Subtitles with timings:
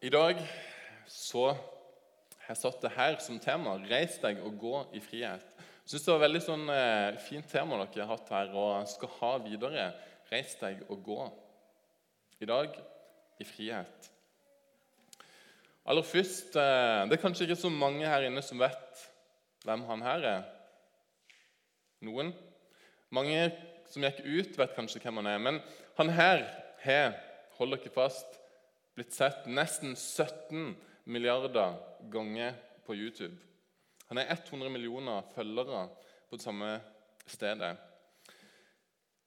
[0.00, 0.38] I dag
[1.12, 5.50] så har jeg satt det her som tema 'Reis deg og gå i frihet'.
[5.60, 9.12] Jeg synes det var veldig sånn eh, fint tema dere har hatt her og skal
[9.18, 9.90] ha videre.
[10.30, 11.28] 'Reis deg og gå'.
[12.40, 12.80] I dag
[13.36, 14.10] i frihet.
[15.84, 19.06] Aller først eh, Det er kanskje ikke så mange her inne som vet
[19.68, 20.42] hvem han her er.
[22.00, 22.32] Noen?
[23.12, 23.52] Mange
[23.84, 25.38] som gikk ut, vet kanskje hvem han er.
[25.38, 25.60] Men
[26.00, 26.46] han her
[26.88, 27.18] har,
[27.60, 28.39] hold dere fast,
[29.00, 30.74] blitt sett nesten 17
[31.08, 31.78] milliarder
[32.12, 32.52] ganger
[32.84, 33.36] på YouTube.
[34.10, 35.86] Han har 100 millioner følgere
[36.28, 36.68] på det samme
[37.24, 37.70] stedet.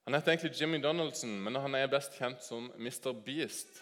[0.04, 3.16] Han heter egentlig Jimmy Donaldson, men han er best kjent som Mr.
[3.26, 3.82] Beast.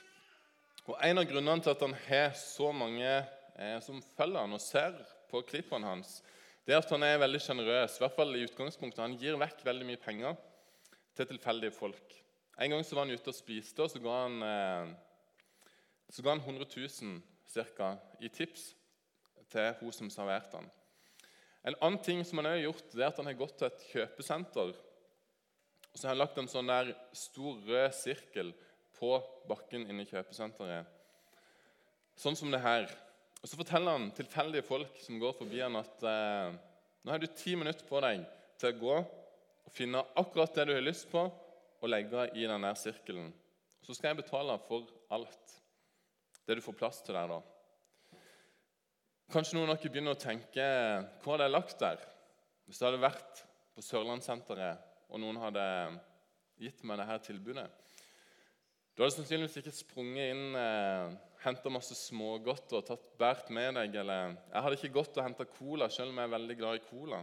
[0.88, 4.63] Og En av grunnene til at han har så mange eh, som følger han og
[4.63, 4.95] ser
[5.27, 6.21] på klippene hans,
[6.63, 7.99] det er at han er veldig sjenerøs.
[7.99, 9.03] I hvert fall i utgangspunktet.
[9.03, 10.39] Han gir vekk veldig mye penger
[11.17, 12.19] til tilfeldige folk.
[12.61, 14.99] En gang så var han ute og spiste, og så ga han, eh,
[16.11, 18.71] så ga han 100 000 cirka, i tips
[19.52, 20.69] til hun som serverte han.
[21.67, 23.86] En annen ting som han har gjort, det er at han har gått til et
[23.91, 24.73] kjøpesenter.
[25.91, 28.52] og Så har han lagt en sånn der stor rød sirkel
[28.97, 29.13] på
[29.49, 30.89] bakken inne i kjøpesenteret.
[32.17, 32.89] Sånn som det her.
[33.41, 36.58] Og Så forteller han tilfeldige folk som går forbi han at eh,
[37.02, 38.25] nå har du ti minutter på deg
[38.61, 41.23] til å gå og finne akkurat det du har lyst på,
[41.81, 43.31] og legge i denne sirkelen.
[43.81, 45.61] Så skal jeg betale for alt
[46.52, 47.31] det du får plass til der.
[47.31, 48.19] da.
[49.31, 50.63] Kanskje noen av dere begynner å tenke
[51.23, 52.02] hva det er lagt der.
[52.67, 55.63] Hvis det hadde vært på Sørlandssenteret, og noen hadde
[56.61, 57.66] gitt meg dette tilbudet
[58.91, 61.13] Du hadde sannsynligvis ikke sprunget inn, eh,
[61.45, 63.95] henta masse smågodt og tatt bært med deg.
[64.03, 66.83] Eller jeg hadde ikke gått og henta cola, selv om jeg er veldig glad i
[66.89, 67.21] cola.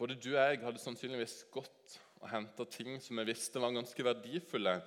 [0.00, 4.08] Både du og jeg hadde sannsynligvis gått og henta ting som jeg visste var ganske
[4.08, 4.78] verdifulle.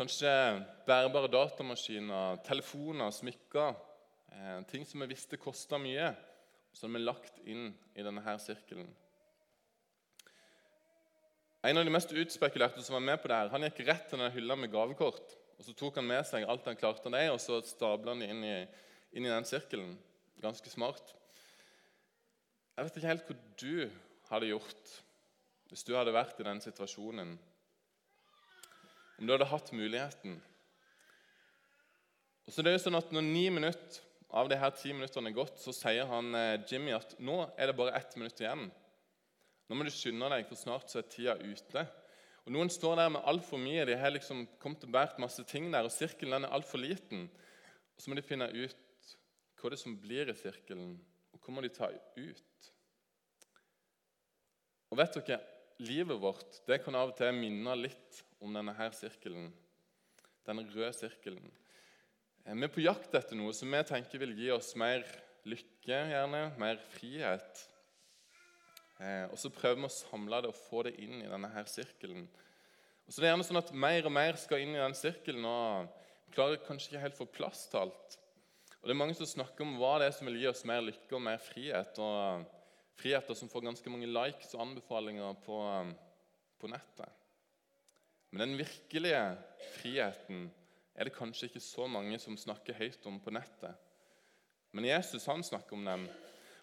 [0.00, 0.30] Kanskje
[0.88, 3.74] bærbare datamaskiner, telefoner, smykker.
[4.32, 6.06] Eh, ting som vi visste kosta mye,
[6.72, 8.88] som er lagt inn i denne her sirkelen.
[11.68, 14.16] En av de mest utspekulerte som var med på det her, han gikk rett til
[14.16, 15.36] denne hylla med gavekort.
[15.58, 18.24] og Så tok han med seg alt han klarte av det, og så stabla han
[18.24, 19.98] det inn inn i den sirkelen.
[20.40, 21.12] Ganske smart.
[22.72, 23.90] Jeg vet ikke helt hva du
[24.32, 24.98] hadde gjort
[25.68, 27.36] hvis du hadde vært i den situasjonen.
[29.20, 30.38] Om du hadde hatt muligheten.
[32.48, 34.00] Og så det er jo sånn at Når ni minutter
[34.32, 37.68] av de her ti minuttene er gått, så sier han eh, Jimmy at nå er
[37.68, 38.68] det bare ett minutt igjen.
[39.68, 41.82] Nå må du skynde deg, for snart så er tida ute.
[42.46, 43.84] Og Noen står der med altfor mye.
[43.86, 47.26] De har liksom kommet og båret masse ting der, og sirkelen er altfor liten.
[47.94, 49.14] Og Så må de finne ut
[49.60, 50.94] hva det er som blir i sirkelen,
[51.34, 52.70] og hva må de ta ut.
[54.90, 55.42] Og vet dere,
[55.80, 59.50] Livet vårt det kan av og til minne litt om denne her sirkelen.
[60.46, 61.50] Denne røde sirkelen.
[62.44, 65.04] Eh, vi er på jakt etter noe som vi tenker vil gi oss mer
[65.48, 67.64] lykke, gjerne, mer frihet.
[69.00, 71.68] Eh, og så prøver vi å samle det og få det inn i denne her
[71.70, 72.26] sirkelen.
[73.06, 75.44] Og så er det gjerne sånn at Mer og mer skal inn i den sirkelen,
[75.44, 75.88] og
[76.26, 78.16] vi klarer kanskje ikke helt å få plass til alt.
[78.80, 80.80] Og Det er mange som snakker om hva det er som vil gi oss mer
[80.84, 81.98] lykke og mer frihet.
[82.00, 82.48] og
[83.00, 85.58] friheter som får ganske mange likes og anbefalinger på,
[86.60, 87.19] på nettet.
[88.30, 89.20] Men den virkelige
[89.76, 90.48] friheten
[90.94, 93.74] er det kanskje ikke så mange som snakker høyt om på nettet.
[94.70, 96.06] Men Jesus han snakker om den.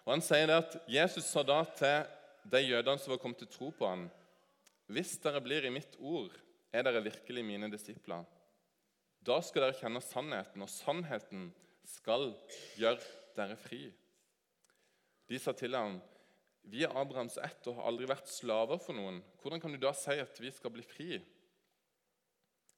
[0.06, 2.06] Og han sier det at Jesus sa da til
[2.48, 4.08] de jødene som var kommet til tro på ham,
[4.88, 6.32] Hvis dere blir i mitt ord,
[6.72, 8.24] er dere virkelig mine disipler.
[9.20, 11.50] Da skal dere kjenne sannheten, og sannheten
[11.84, 12.30] skal
[12.80, 13.02] gjøre
[13.36, 13.82] dere fri.
[15.28, 15.98] De sa til ham,
[16.68, 19.20] vi er Abrahams ett og har aldri vært slaver for noen.
[19.42, 21.18] Hvordan kan du da si at vi skal bli fri?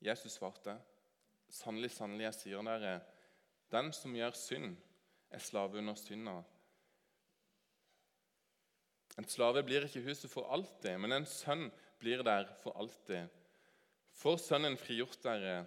[0.00, 0.76] Jesus svarte,
[1.52, 2.94] sannelig, sannelig, jeg sier dere,
[3.70, 4.72] den som gjør synd,
[5.30, 6.40] er slave under synda.
[9.20, 11.68] En slave blir ikke huset for alltid, men en sønn
[12.00, 13.28] blir der for alltid.
[14.16, 15.62] Får Sønnen frigjort dere,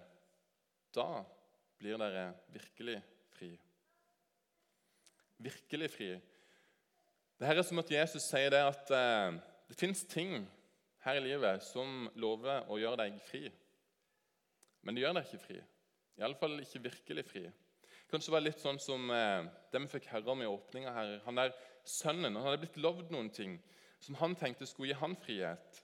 [0.94, 1.22] da
[1.78, 2.98] blir dere virkelig
[3.34, 3.50] fri.
[5.44, 6.10] Virkelig fri.
[7.38, 9.38] Det her er som at Jesus sier det at eh,
[9.68, 10.36] det fins ting
[11.04, 13.48] her i livet som lover å gjøre deg fri.
[14.84, 15.60] Men det gjør deg ikke fri.
[16.20, 17.44] Iallfall ikke virkelig fri.
[18.10, 21.14] Kanskje det var litt sånn som eh, det vi fikk høre om i åpninga her.
[21.24, 21.54] Han der
[21.88, 23.56] sønnen han hadde blitt lovd noen ting
[24.04, 25.80] som han tenkte skulle gi han frihet.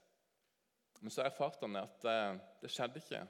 [1.00, 3.22] Men så erfarte han at eh, det skjedde ikke.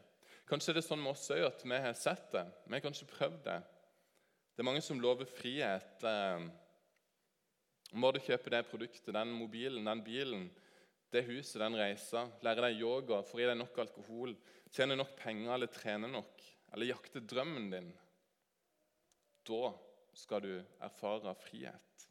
[0.50, 2.42] Kanskje det er sånn med oss òg at vi har sett det.
[2.66, 3.60] Vi har kanskje prøvd det.
[4.50, 6.02] Det er mange som lover frihet.
[6.04, 6.48] Eh,
[7.94, 10.48] må du kjøpe det produktet, den mobilen, den bilen,
[11.10, 14.34] det huset, den reisa, lære deg yoga, få i deg nok alkohol,
[14.70, 17.90] tjene nok penger eller trene nok, eller jakte drømmen din,
[19.50, 19.70] da
[20.14, 20.52] skal du
[20.82, 22.06] erfare frihet.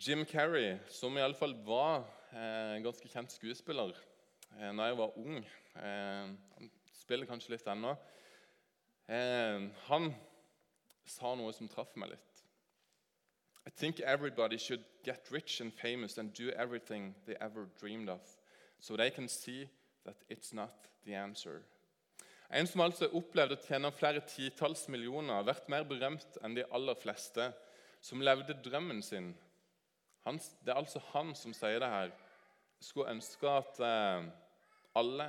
[0.00, 3.92] Jim Carrey, som iallfall var eh, en ganske kjent skuespiller
[4.56, 7.92] eh, når jeg var ung eh, Han spiller kanskje litt ennå.
[9.12, 10.08] Eh, han
[11.04, 12.29] sa noe som traff meg litt.
[13.66, 18.20] I think everybody should get rich and famous and do everything they ever dreamed of,
[18.78, 19.68] so they can see
[20.04, 20.72] that it's not
[21.04, 21.62] the answer.
[22.50, 26.96] En som altså opplevde å tjene flere titalls millioner, vært mer berømt enn de aller
[26.98, 27.52] fleste,
[28.02, 29.30] som levde drømmen sin.
[30.26, 32.10] Han, det er altså han som sier det her.
[32.82, 34.26] Skulle ønske at eh,
[34.98, 35.28] alle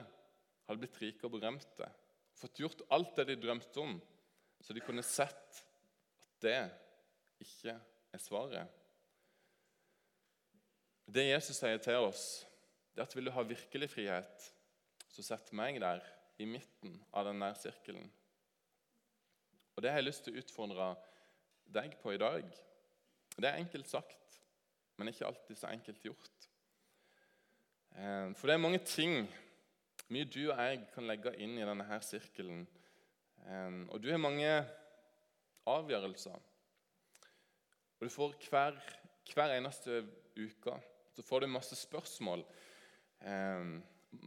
[0.65, 1.89] hadde blitt rike og berømte.
[2.39, 3.99] Fått gjort alt det de drømte om,
[4.63, 5.61] så de kunne sett
[6.23, 6.59] at det
[7.43, 7.75] ikke
[8.11, 8.79] er svaret.
[11.11, 12.23] Det Jesus sier til oss,
[12.95, 14.47] det er at vil du ha virkelig frihet,
[15.11, 16.03] så sett meg der
[16.39, 18.07] i midten av denne sirkelen.
[19.75, 20.87] Og Det har jeg lyst til å utfordre
[21.71, 22.47] deg på i dag.
[23.35, 24.39] Det er enkelt sagt,
[24.99, 26.47] men ikke alltid så enkelt gjort.
[27.95, 29.25] Eh, for det er mange ting
[30.11, 32.65] mye du og jeg kan legge inn i denne her sirkelen.
[33.47, 34.51] Eh, og du har mange
[35.71, 36.50] avgjørelser.
[38.01, 38.77] Og du får hver,
[39.29, 39.99] hver eneste
[40.33, 40.73] uke
[41.13, 42.41] så får du masse spørsmål.
[43.21, 43.65] Eh,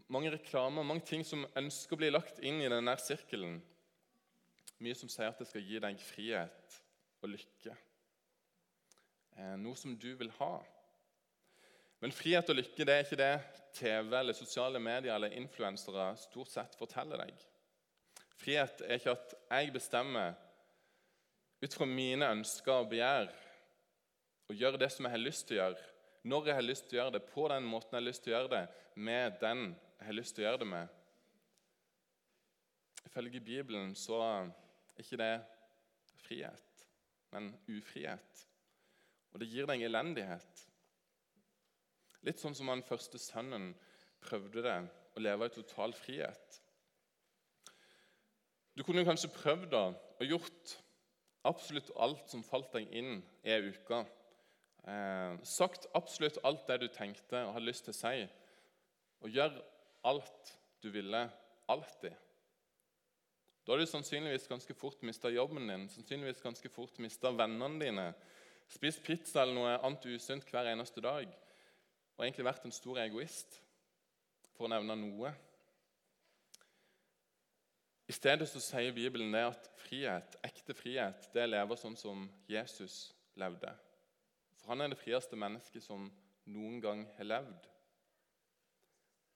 [0.06, 3.56] mange reklamer, mange ting som ønsker å bli lagt inn i denne sirkelen.
[4.78, 6.78] Mye som sier at det skal gi deg frihet
[7.18, 7.74] og lykke.
[9.34, 10.54] Eh, noe som du vil ha.
[11.98, 13.34] Men frihet og lykke det er ikke det
[13.74, 17.46] TV, eller sosiale medier eller influensere stort sett forteller deg.
[18.38, 20.38] Frihet er ikke at jeg bestemmer
[21.64, 23.32] ut fra mine ønsker og begjær
[24.48, 25.86] og gjøre det som jeg har lyst til å gjøre,
[26.24, 28.32] når jeg har lyst til å gjøre det, på den måten jeg har lyst til
[28.32, 28.64] å gjøre det,
[28.96, 31.00] med den jeg har lyst til å gjøre det med.
[33.04, 34.52] Ifølge Bibelen så er
[35.00, 35.34] ikke det
[36.24, 36.86] frihet,
[37.34, 38.44] men ufrihet.
[39.34, 40.64] Og det gir deg elendighet.
[42.24, 43.72] Litt sånn som den første sønnen
[44.24, 44.78] prøvde det,
[45.14, 46.60] å leve i total frihet.
[48.74, 50.72] Du kunne kanskje prøvd da, og gjort
[51.46, 54.00] absolutt alt som falt deg inn i ei uke.
[54.84, 58.26] Eh, sagt absolutt alt det du tenkte og hadde lyst til å si.
[59.24, 59.56] Og gjør
[60.04, 60.52] alt
[60.84, 61.22] du ville,
[61.72, 62.12] alltid.
[63.64, 68.10] Da har du sannsynligvis ganske fort mista jobben din, sannsynligvis ganske fort mista vennene dine,
[68.68, 71.32] spist pizza eller noe annet usunt hver eneste dag
[72.14, 73.56] og egentlig vært en stor egoist,
[74.54, 75.32] for å nevne noe.
[78.06, 83.08] I stedet så sier Bibelen det at frihet, ekte frihet det lever sånn som Jesus
[83.40, 83.72] levde.
[84.64, 86.06] For han er det frieste mennesket som
[86.48, 87.66] noen gang har levd.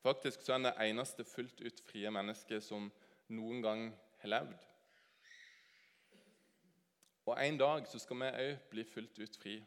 [0.01, 2.87] Faktisk så er han det eneste fullt ut frie mennesket som
[3.29, 3.83] noen gang
[4.23, 4.65] har levd.
[7.29, 9.59] Og En dag så skal vi òg bli fullt ut fri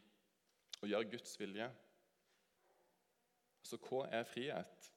[0.81, 1.69] og gjøre Guds vilje.
[3.61, 4.89] Så hva er frihet?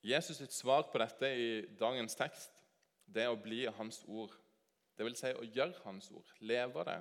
[0.00, 2.64] Jesus sitt svar på dette i dagens tekst
[3.04, 4.32] det er å bli hans ord.
[4.96, 7.00] Det vil si å gjøre hans ord, leve det.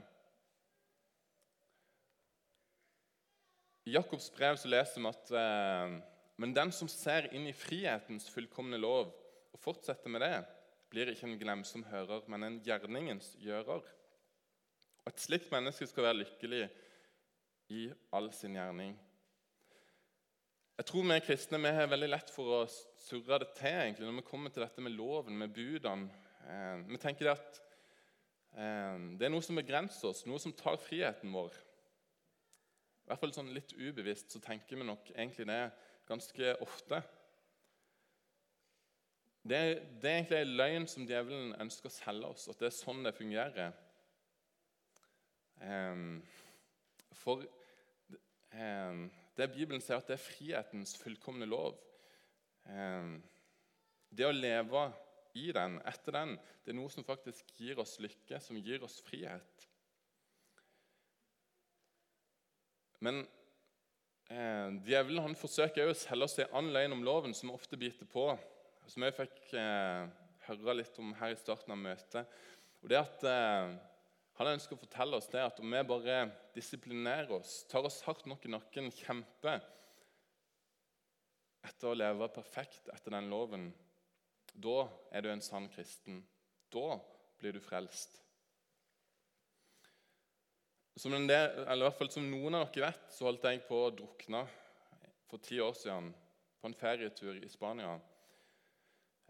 [3.90, 5.94] I Jakobs brev så leser vi at eh,
[6.40, 10.38] men den som ser inn i frihetens fullkomne lov og fortsetter med det,
[10.90, 13.84] blir ikke en glemsom hører, men en gjerningens gjører.
[15.04, 16.62] Og Et slikt menneske skal være lykkelig
[17.76, 18.94] i all sin gjerning.
[20.80, 24.22] Jeg tror vi kristne vi har veldig lett for å surre det til egentlig, når
[24.22, 26.22] vi kommer til dette med loven, med budene.
[26.46, 27.60] Eh, vi tenker at
[28.54, 31.58] eh, det er noe som begrenser oss, noe som tar friheten vår
[33.10, 35.64] i hvert fall sånn litt ubevisst så tenker vi nok egentlig det
[36.06, 37.00] ganske ofte.
[39.42, 39.62] Det,
[39.98, 43.02] det er egentlig en løgn som djevelen ønsker å selge oss, at det er sånn
[43.08, 43.74] det fungerer.
[45.58, 46.20] Um,
[47.18, 47.42] for
[48.54, 49.02] um,
[49.40, 51.82] det Bibelen sier, at det er frihetens fullkomne lov.
[52.70, 53.16] Um,
[54.14, 54.86] det å leve
[55.34, 59.02] i den, etter den, det er noe som faktisk gir oss lykke, som gir oss
[59.10, 59.69] frihet.
[63.06, 63.22] Men
[64.30, 67.80] eh, djevelen han forsøker også å selge oss en annen løgn om loven, som ofte
[67.80, 68.26] biter på.
[68.90, 70.10] Som jeg fikk eh,
[70.50, 72.40] høre litt om her i starten av møtet.
[72.84, 73.78] Og det at eh,
[74.40, 76.22] Han ønsker å fortelle oss det at om vi bare
[76.56, 79.60] disiplinerer oss, tar oss hardt nok i nakken, kjemper
[81.68, 83.68] etter å leve perfekt etter den loven,
[84.56, 86.22] da er du en sann kristen.
[86.72, 86.96] Da
[87.40, 88.22] blir du frelst.
[91.00, 94.42] Som, del, som noen av dere vet, så holdt jeg på å drukne
[95.30, 96.10] for ti år siden
[96.60, 97.94] på en ferietur i Spania.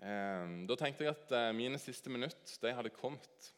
[0.01, 3.51] Eh, da tenkte jeg at eh, mine siste minutt de hadde kommet.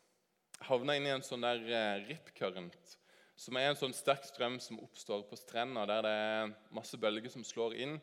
[0.57, 2.97] Jeg havna inn i en sånn der eh, rip current,
[3.39, 7.31] som er en sånn sterk strøm som oppstår på strender der det er masse bølger
[7.31, 7.95] som slår inn.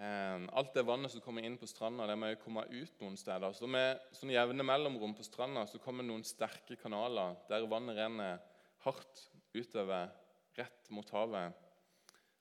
[0.00, 3.20] Eh, alt det vannet som kommer inn på stranda, det må jo komme ut noen
[3.20, 3.52] steder.
[3.52, 8.40] Så med sånn jevne mellomrom på stranda så kommer noen sterke kanaler der vannet renner
[8.84, 9.24] hardt
[9.56, 10.10] utover,
[10.58, 11.66] rett mot havet.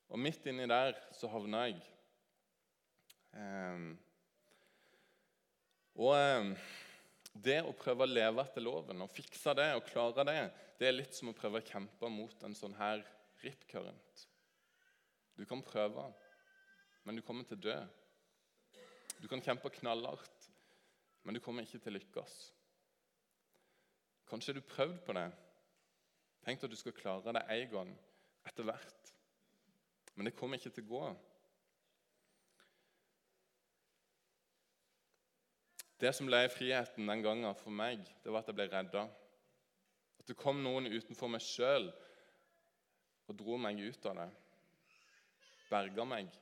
[0.09, 1.81] Og midt inni der så havna jeg.
[3.37, 3.89] Eh,
[5.99, 6.69] og eh,
[7.33, 10.39] det å prøve å leve etter loven og fikse det og klare det,
[10.79, 13.03] det er litt som å prøve å kjempe mot en sånn her
[13.43, 13.67] rip.
[15.37, 16.09] Du kan prøve
[17.09, 17.75] men du kommer til å dø.
[19.17, 20.43] Du kan kjempe knallhardt,
[21.25, 22.35] men du kommer ikke til å lykkes.
[24.29, 25.25] Kanskje du prøvd på det.
[26.49, 27.89] Tenk at du skal klare det én gang
[28.49, 29.09] etter hvert.
[30.15, 31.09] Men det kommer ikke til å gå.
[36.01, 39.05] Det som ble friheten den gangen for meg, det var at jeg ble redda.
[40.17, 41.85] At det kom noen utenfor meg sjøl
[43.29, 44.27] og dro meg ut av det.
[45.69, 46.33] Berga meg.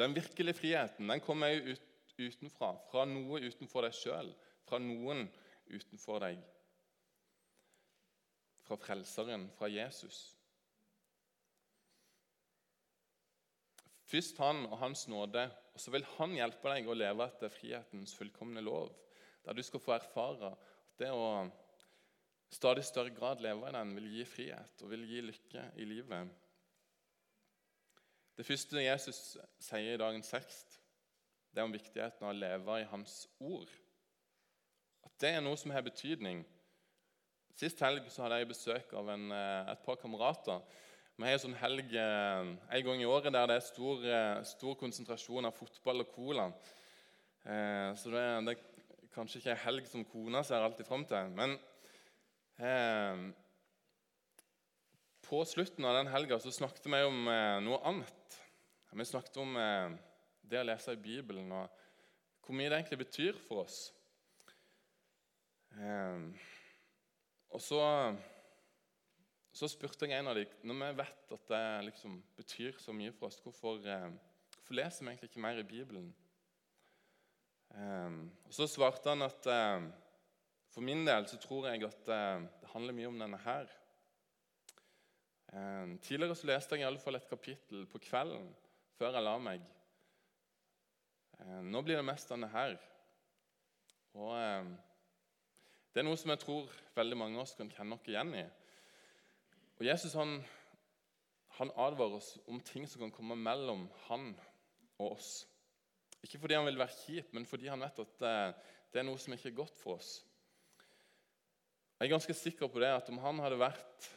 [0.00, 4.32] Den virkelige friheten den kommer jo ut, utenfra, fra noe utenfor deg sjøl,
[4.64, 5.26] fra noen
[5.68, 6.40] utenfor deg.
[8.66, 10.36] Fra Frelseren, fra Jesus.
[14.06, 15.44] Først han og hans nåde,
[15.74, 18.92] og så vil han hjelpe deg å leve etter frihetens fullkomne lov.
[19.46, 21.46] Der du skal få erfare at det å
[22.50, 26.30] stadig større grad leve i den vil gi frihet og vil gi lykke i livet.
[28.36, 29.20] Det første Jesus
[29.62, 30.78] sier i dagens tekst,
[31.50, 33.70] det er om viktigheten av å leve i Hans ord.
[35.06, 36.42] At det er noe som har betydning.
[37.56, 40.60] Sist helg så hadde jeg besøk av en, eh, et par kamerater.
[41.16, 44.42] Vi har en sånn helg eh, en gang i året der det er stor, eh,
[44.44, 46.50] stor konsentrasjon av fotball og cola.
[47.46, 51.28] Så det, det er kanskje ikke en helg som kona ser alltid fram til.
[51.38, 51.54] Men
[52.58, 53.20] eh,
[55.22, 57.22] på slutten av den helga snakket vi om
[57.62, 58.38] noe annet.
[58.90, 59.54] Vi snakket om
[60.42, 61.86] det å lese i Bibelen og
[62.42, 63.78] hvor mye det egentlig betyr for oss.
[65.76, 66.18] Eh,
[67.50, 67.80] og så,
[69.52, 73.14] så spurte jeg en av dem når vi vet at det liksom betyr så mye
[73.14, 74.08] for oss, hvorfor, eh,
[74.56, 76.10] hvorfor leser vi egentlig ikke mer i Bibelen?
[77.76, 79.88] Um, og Så svarte han at um,
[80.72, 83.70] for min del så tror jeg at det handler mye om denne her.
[85.52, 88.50] Eh, tidligere så leste jeg i alle fall et kapittel på kvelden
[88.98, 89.62] før jeg la meg.
[91.38, 92.76] Eh, nå blir det mest denne her.
[94.16, 94.34] Og
[95.96, 98.42] Det er noe som jeg tror veldig mange av oss kan kjenne oss igjen i.
[99.78, 100.34] Og Jesus han,
[101.56, 104.26] han advarer oss om ting som kan komme mellom han
[104.98, 105.30] og oss.
[106.20, 108.34] Ikke fordi han vil være kjip, men fordi han vet at det,
[108.92, 110.10] det er noe som ikke er godt for oss.
[111.96, 114.10] Jeg er ganske sikker på det at om han hadde vært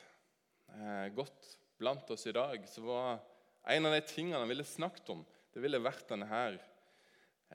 [0.76, 3.24] eh, godt blant oss i dag, så var
[3.72, 5.24] en av de tingene han ville snakket om,
[5.56, 6.60] det ville vært denne her.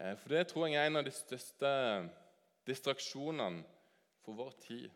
[0.01, 1.77] Eh, for det tror jeg er en av de største
[2.65, 3.74] distraksjonene
[4.25, 4.89] for vår tid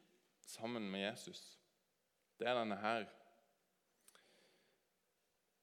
[0.48, 1.42] sammen med Jesus.
[2.38, 3.06] Det er denne her.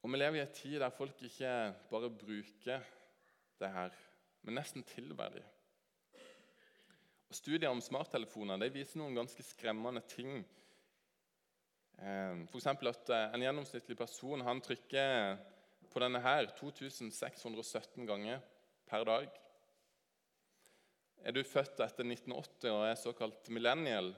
[0.02, 1.52] Og Vi lever i en tid der folk ikke
[1.90, 2.82] bare bruker
[3.58, 3.94] det her,
[4.42, 5.44] men nesten tilber det.
[7.28, 10.44] Og Studier om smarttelefoner de viser noen ganske skremmende ting
[12.04, 12.66] Ehm, F.eks.
[12.68, 15.38] at eh, en gjennomsnittlig person han trykker
[15.92, 18.42] på denne her 2617 ganger
[18.88, 19.30] per dag.
[21.26, 24.12] Er du født etter 1980 og er såkalt millennial,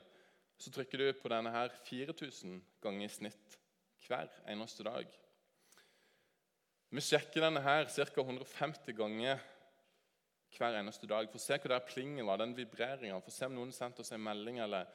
[0.61, 3.55] så trykker du på denne her 4000 ganger i snitt
[4.05, 5.07] hver eneste dag.
[6.93, 8.05] Vi sjekker denne her ca.
[8.21, 9.41] 150 ganger
[10.59, 13.49] hver eneste dag for å se hva det plinget var, den vibreringa, for å se
[13.49, 14.89] om noen sendte oss en melding eller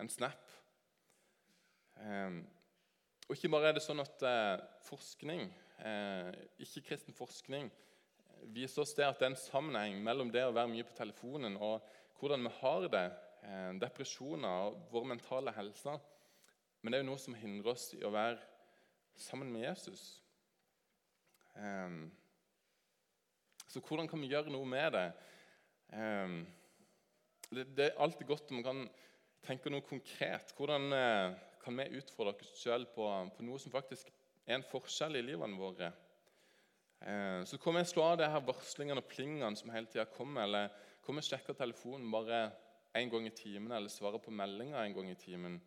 [0.00, 0.52] en snap.
[2.04, 2.42] Ehm,
[3.24, 5.48] og ikke bare er det sånn at eh, forskning,
[5.80, 6.30] eh,
[6.66, 7.72] ikke-kristen forskning
[8.52, 11.56] viser oss det at det er en sammenheng mellom det å være mye på telefonen
[11.56, 11.84] og
[12.18, 13.04] hvordan vi har det,
[13.46, 15.94] eh, depresjoner og vår mentale helse.
[16.82, 18.38] Men det er jo noe som hindrer oss i å være
[19.16, 20.20] sammen med Jesus.
[21.56, 22.10] Ehm,
[23.68, 25.06] så hvordan kan vi gjøre noe med det?
[25.94, 26.44] Ehm,
[27.50, 28.84] det er alltid godt om vi kan
[29.46, 30.52] tenke noe konkret.
[30.56, 30.90] Hvordan
[31.64, 34.10] kan vi utfordre oss sjøl på, på, noe som faktisk
[34.44, 35.90] er en forskjell i livene våre.
[37.04, 40.46] Eh, så kommer jeg slå av det her varslingene og plingene som hele tida kommer.
[40.46, 40.72] Eller
[41.04, 42.46] kommer vi sjekke telefonen bare
[42.96, 45.58] én gang i timen, eller svare på meldinger en gang i timen.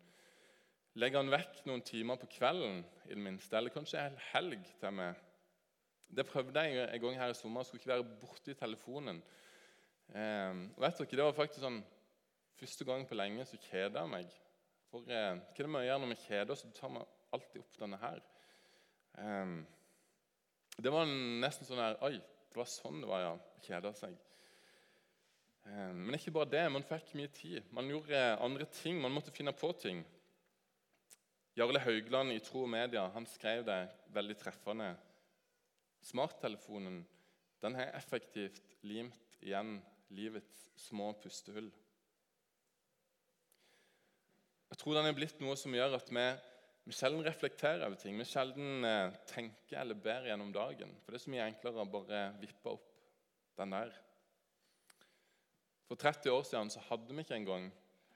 [0.98, 4.96] Legger han vekk noen timer på kvelden, i det minste, eller kanskje en helg til
[4.96, 5.20] meg.
[6.08, 7.62] Det prøvde jeg en gang her i sommer.
[7.62, 9.20] Skulle ikke være borte i telefonen.
[10.08, 11.82] Eh, og vet dere, Det var faktisk sånn
[12.58, 14.36] første gang på lenge så kjeda jeg meg.
[14.88, 16.64] For eh, hva er det vi gjør når vi kjeder oss?
[16.64, 17.04] Så tar vi
[17.36, 18.22] alltid opp denne her.
[19.20, 19.52] Eh,
[20.84, 21.08] det var
[21.42, 23.34] nesten sånn her Oi, det var sånn det var, ja.
[23.66, 24.14] Kjeda seg.
[25.66, 26.62] Eh, men ikke bare det.
[26.70, 27.66] Man fikk mye tid.
[27.74, 29.00] Man gjorde andre ting.
[29.02, 30.04] Man måtte finne på ting.
[31.58, 33.80] Jarle Haugland i Tro og Media han skrev det
[34.14, 34.92] veldig treffende.
[36.06, 37.00] Smarttelefonen
[37.58, 39.80] den har effektivt limt igjen
[40.14, 41.72] livets små pustehull.
[44.68, 46.24] Jeg tror den er blitt noe som gjør at vi,
[46.88, 48.16] vi sjelden reflekterer over ting.
[48.16, 50.94] Vi sjelden eh, tenker eller ber gjennom dagen.
[51.04, 52.86] For det er så mye enklere å bare vippe opp
[53.60, 53.92] den der.
[55.88, 57.68] For 30 år siden så hadde vi ikke engang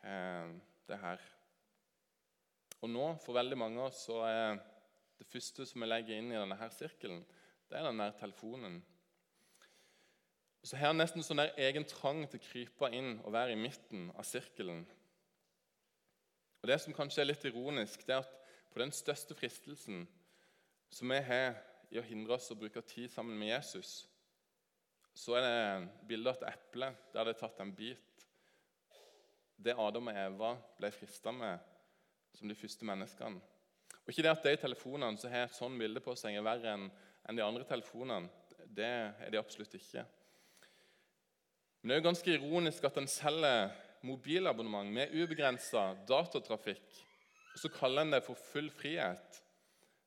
[0.08, 0.54] eh,
[0.88, 1.28] det her.
[2.80, 4.56] Og nå, for veldig mange av oss, så er
[5.20, 7.22] det første som vi legger inn i denne her sirkelen,
[7.68, 8.80] det er den der telefonen.
[10.64, 13.60] Så har jeg nesten sånn der egen trang til å krype inn og være i
[13.60, 14.84] midten av sirkelen.
[16.62, 18.41] Og Det som kanskje er litt ironisk, det er at
[18.72, 20.06] på den største fristelsen
[20.92, 21.58] som vi har
[21.92, 24.06] i å hindre oss å bruke tid sammen med Jesus,
[25.12, 28.26] så er det bildet av et eple der det er tatt en bit.
[29.62, 31.60] Det Adam og Eva ble frista med
[32.32, 33.40] som de første menneskene.
[34.02, 36.72] Og Ikke det at de telefonene som har et sånt bilde på seg, er verre
[36.72, 38.30] enn de andre telefonene.
[38.66, 40.02] Det er de absolutt ikke.
[41.82, 43.70] Men det er jo ganske ironisk at en selger
[44.06, 46.86] mobilabonnement med ubegrensa datatrafikk,
[47.52, 49.40] og så kaller en det for full frihet.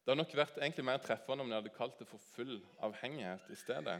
[0.01, 3.49] Det hadde nok vært egentlig mer treffende om de hadde kalt det for full avhengighet
[3.53, 3.99] i stedet.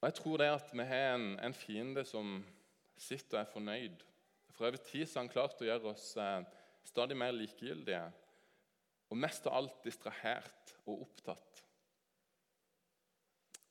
[0.00, 2.38] Og Jeg tror det at vi har en, en fiende som
[2.96, 4.04] sitter og er fornøyd
[4.56, 6.40] for over tid har han klart å gjøre oss eh,
[6.86, 8.04] stadig mer likegyldige
[9.12, 11.60] og mest av alt distrahert og opptatt.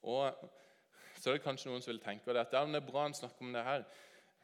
[0.06, 0.46] Og
[1.18, 3.48] så er det kanskje noen som vil tenke at ja, det er bra han snakker
[3.48, 3.88] om det her.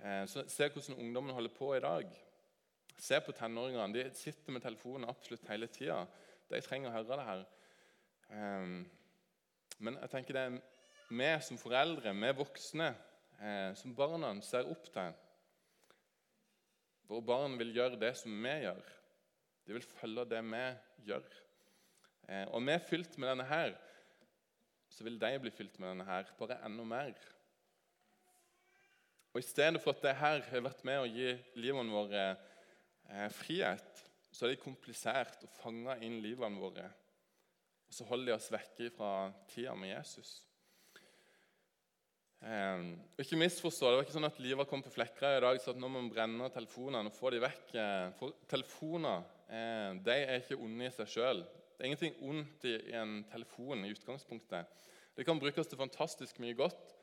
[0.02, 2.10] Eh, så Se hvordan ungdommen holder på i dag.
[3.02, 3.94] Se på tenåringene.
[3.96, 6.04] De sitter med telefonen absolutt hele tida.
[6.52, 7.46] De trenger å høre det her.
[8.30, 8.68] Eh,
[9.82, 10.60] men jeg tenker det er
[11.12, 12.94] vi som foreldre, vi voksne,
[13.42, 15.14] eh, som barna ser opp til
[17.12, 18.86] Våre barn vil gjøre det som vi gjør.
[19.68, 20.62] De vil følge det vi
[21.10, 21.26] gjør.
[22.30, 23.74] Eh, og vi er fylt med denne her,
[24.88, 27.18] så vil de bli fylt med denne her, bare enda mer.
[29.34, 32.24] Og I stedet for at det her har vært med å gi livene våre
[33.36, 36.86] frihet, så er det komplisert å fange inn livene våre.
[37.90, 39.12] Og så holder de oss vekke fra
[39.52, 40.38] tida med Jesus.
[42.42, 42.86] Eh,
[43.22, 45.82] ikke misforstå, Det var ikke sånn at livet kom på Flekkerøy i dag så at
[45.82, 47.76] nå må man brenne telefonene og få de vekk.
[47.78, 51.44] Eh, for telefoner eh, de er ikke onde i seg sjøl.
[51.76, 54.82] Det er ingenting ondt i, en telefon i utgangspunktet.
[55.18, 56.96] Det kan brukes til fantastisk mye godt.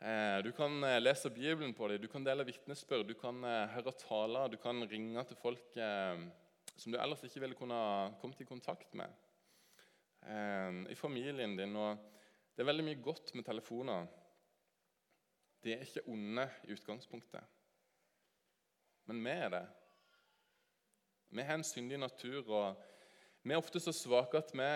[0.00, 3.66] Eh, du kan eh, lese Bibelen på dem, du kan dele vitnesbyrd, du kan eh,
[3.74, 5.76] høre taler, du kan ringe til folk
[6.80, 7.80] som du ellers ikke ville kunne
[8.22, 9.12] kommet i kontakt med.
[10.88, 11.74] I familien din.
[11.76, 11.98] Og
[12.54, 14.06] det er veldig mye godt med telefoner.
[15.64, 17.44] De er ikke onde i utgangspunktet.
[19.08, 19.62] Men vi er det.
[21.28, 22.80] Vi har en syndig natur, og
[23.42, 24.70] vi er ofte så svake at vi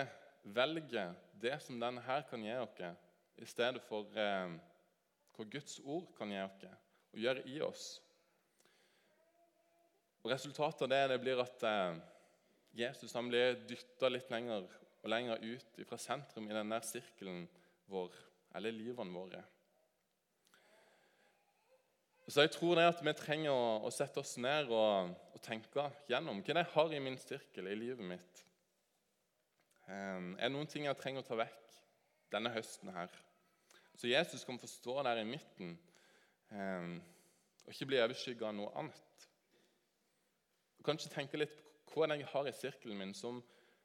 [0.53, 2.85] velger det som denne her kan gi oss,
[3.41, 4.13] i stedet for
[5.35, 6.67] hva Guds ord kan gi oss
[7.15, 7.85] og gjøre i oss.
[10.25, 11.99] Og Resultatet av det, det blir at eh,
[12.75, 14.65] Jesus han blir dytta litt lenger
[15.05, 17.45] og lenger ut fra sentrum i denne sirkelen
[17.93, 18.15] vår,
[18.57, 19.43] eller livene våre.
[22.25, 25.91] Så jeg tror det at vi trenger å, å sette oss ned og, og, tenke
[26.09, 28.45] gjennom hva jeg har i min sirkel, i livet mitt.
[29.85, 31.77] Um, er det noen ting jeg trenger å ta vekk
[32.33, 33.13] denne høsten her?
[33.95, 35.79] Så Jesus kan få stå der i midten
[36.51, 36.95] eh,
[37.65, 39.29] og ikke bli overskygga av noe annet.
[40.85, 41.55] Kanskje tenke litt
[41.89, 43.39] på hva jeg har i sirkelen min som,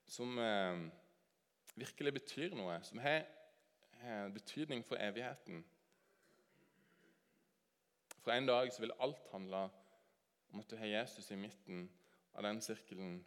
[0.09, 0.81] som eh,
[1.79, 5.63] virkelig betyr noe, som har eh, betydning for evigheten.
[8.19, 9.69] For en dag så vil alt handle
[10.49, 11.85] om at du har Jesus i midten
[12.33, 13.21] av den sirkelen.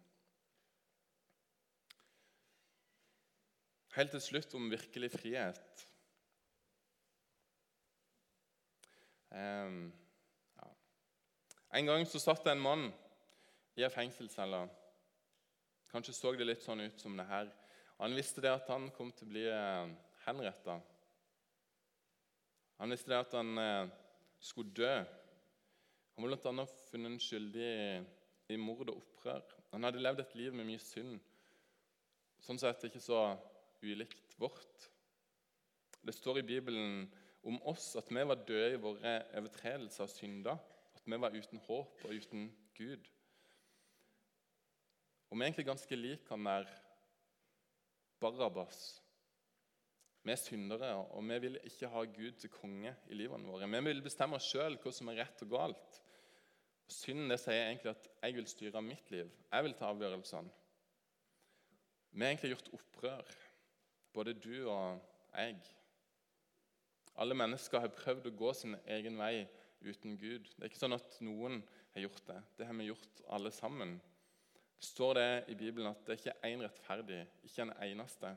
[3.97, 5.83] Helt til slutt om virkelig frihet.
[5.83, 5.88] Um,
[9.33, 10.68] ja.
[11.73, 12.88] En gang så satt det en mann
[13.77, 14.62] i en fengselscelle.
[15.92, 17.51] Kanskje så det litt sånn ut som det her.
[18.01, 19.92] Han visste det at han kom til å bli eh,
[20.27, 20.79] henretta.
[22.81, 23.90] Han visste det at han eh,
[24.42, 24.95] skulle dø.
[26.16, 26.66] Han var bl.a.
[26.90, 27.73] funnet skyldig
[28.53, 29.45] i mord og opprør.
[29.73, 31.21] Han hadde levd et liv med mye synd,
[32.42, 33.21] sånn sett ikke så
[33.83, 34.88] ulikt vårt.
[36.03, 37.07] Det står i Bibelen
[37.42, 40.59] om oss at vi var døde i våre overtredelser og synder.
[40.94, 43.09] At vi var uten håp og uten Gud.
[45.31, 46.68] Og vi er egentlig ganske lik han der
[48.20, 49.02] Barabas.
[50.22, 53.66] Vi er syndere, og vi vil ikke ha Gud til konge i livene våre.
[53.66, 55.98] Vi vil bestemme oss sjøl hva som er rett og galt.
[56.92, 59.31] Synden det sier egentlig at jeg vil styre mitt liv.
[59.48, 60.52] Jeg vil ta avgjørelsene.
[62.12, 63.37] Vi har egentlig gjort opprør,
[64.12, 65.00] både du og
[65.33, 65.57] jeg.
[67.20, 69.44] Alle mennesker har prøvd å gå sin egen vei
[69.83, 70.46] uten Gud.
[70.55, 71.61] Det er ikke sånn at noen
[71.92, 72.38] har gjort det.
[72.57, 73.98] Det har vi gjort alle sammen.
[74.79, 78.33] Det står det i Bibelen at det ikke er én rettferdig, ikke en eneste.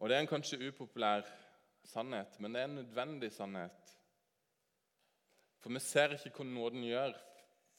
[0.00, 1.26] Og Det er en kanskje upopulær
[1.84, 3.96] sannhet, men det er en nødvendig sannhet.
[5.60, 7.16] For vi ser ikke hva nåden gjør,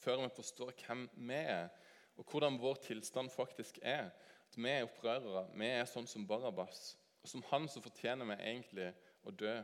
[0.02, 1.70] før vi forstår hvem vi er,
[2.16, 4.10] og hvordan vår tilstand faktisk er.
[4.46, 5.46] At vi er opprørere.
[5.56, 6.92] Vi er sånn som Barabas.
[7.22, 8.88] Og som han så fortjener vi egentlig
[9.22, 9.54] å dø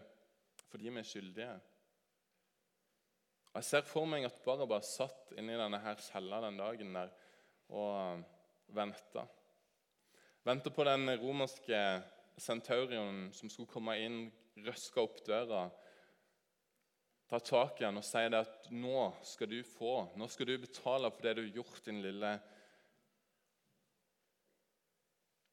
[0.68, 1.54] fordi vi er skyldige.
[3.48, 7.10] Og Jeg ser for meg at Barabas satt inni denne her cella den dagen der
[7.74, 8.22] og
[8.76, 9.24] venta.
[10.44, 11.80] Venta på den romerske
[12.38, 14.20] sentaurien som skulle komme inn,
[14.64, 15.66] røske opp døra,
[17.28, 20.58] ta tak i han og si det at 'nå skal du få', 'nå skal du
[20.58, 22.40] betale for det du har gjort, din lille'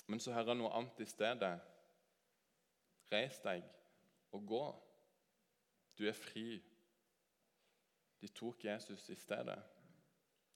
[0.08, 1.60] Men så hører han noe annet i stedet.
[3.12, 3.63] Reis deg
[4.36, 4.63] og gå.
[5.98, 6.60] Du er fri.
[8.22, 9.58] De tok Jesus i stedet.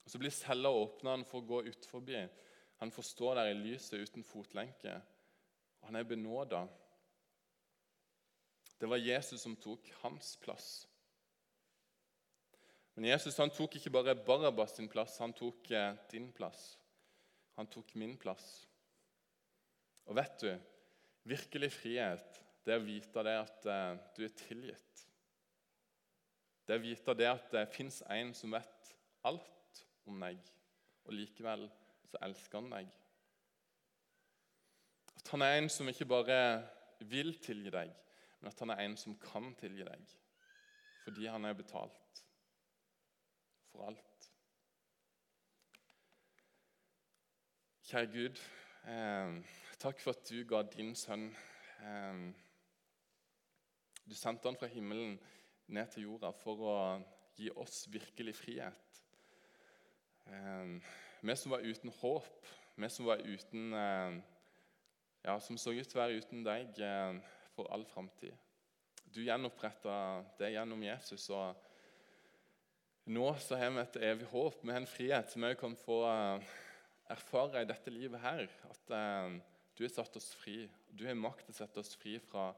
[0.03, 2.27] Og Så blir cella åpna, han får gå utforbi.
[2.79, 4.95] Han får stå der i lyset uten fotlenke.
[5.79, 6.67] Og han er benåda.
[8.79, 10.87] Det var Jesus som tok hans plass.
[12.95, 16.79] Men Jesus han tok ikke bare Barabas sin plass, han tok eh, din plass.
[17.55, 18.67] Han tok min plass.
[20.05, 20.49] Og vet du,
[21.27, 25.03] virkelig frihet det er å vite det at eh, du er tilgitt.
[26.67, 28.91] Det er å vite det at det fins en som vet
[29.25, 30.37] alt om deg,
[31.07, 31.65] og likevel
[32.11, 32.91] så elsker han deg.
[35.17, 36.37] At han er en som ikke bare
[37.09, 37.91] vil tilgi deg,
[38.39, 40.15] men at han er en som kan tilgi deg.
[41.03, 42.23] Fordi han er betalt
[43.71, 44.29] for alt.
[47.89, 48.41] Kjære Gud,
[49.79, 51.29] takk for at du ga din sønn
[51.83, 52.21] eh,
[54.07, 55.17] Du sendte han fra himmelen
[55.69, 56.75] ned til jorda for å
[57.37, 59.01] gi oss virkelig frihet.
[60.25, 60.75] Eh,
[61.21, 63.73] vi som var uten håp, vi som var uten
[65.23, 66.79] ja, som så ut til å være uten deg
[67.51, 68.31] for all framtid.
[69.11, 71.29] Du gjenoppretta det gjennom Jesus.
[71.29, 71.55] og
[73.09, 74.59] Nå så har vi et evig håp.
[74.61, 76.03] Vi har en frihet som vi kan få
[77.09, 78.45] eh, jeg i dette livet her.
[78.69, 79.37] At eh,
[79.77, 80.63] du har satt oss fri.
[80.91, 82.51] Du har makt til å sette oss fri fra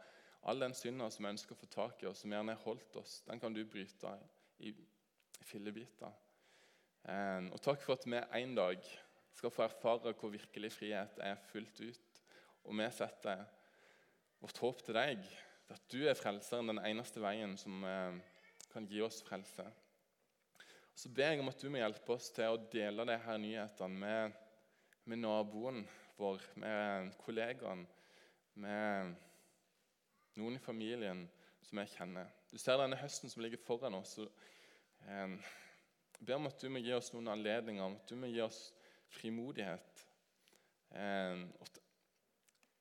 [0.50, 3.22] all den synda som ønsker å få tak i, og som gjerne har holdt oss.
[3.28, 4.16] Den kan du bryte
[4.60, 6.12] i, i fillebiter.
[7.52, 8.82] og takk for at vi en dag
[9.38, 12.22] skal få erfare hvor virkelig frihet er fullt ut.
[12.66, 13.46] Og vi setter
[14.42, 15.24] vårt håp til deg,
[15.72, 18.18] at du er frelseren, den eneste veien som eh,
[18.74, 19.66] kan gi oss frelse.
[20.98, 24.40] Så ber jeg om at du må hjelpe oss til å dele disse nyhetene med,
[25.12, 25.82] med naboen
[26.16, 27.82] vår, med kollegaen,
[28.64, 29.16] med
[30.40, 31.26] noen i familien
[31.68, 32.30] som jeg kjenner.
[32.52, 34.18] Du ser denne høsten som ligger foran oss.
[34.24, 34.32] og
[35.08, 35.36] eh,
[36.22, 38.62] ber om at du må gi oss noen anledninger, om at du må gi oss
[39.18, 40.06] frimodighet.
[40.96, 41.44] Eh,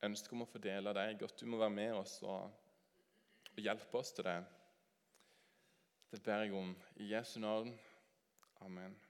[0.07, 2.47] ønske om å fordele deg, at du må være med oss og,
[3.51, 4.39] og hjelpe oss til det.
[6.11, 7.75] Det ber jeg om i Jesu navn.
[8.63, 9.01] Amen.